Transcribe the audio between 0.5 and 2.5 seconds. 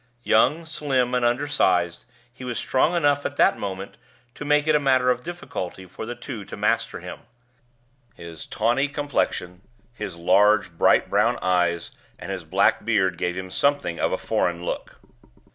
slim, and undersized, he